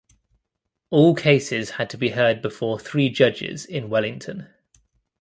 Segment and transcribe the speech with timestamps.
[0.89, 4.47] All cases had to be heard before three judges in Wellington.